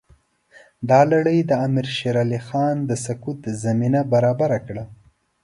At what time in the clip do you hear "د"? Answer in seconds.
1.45-1.51, 2.89-2.91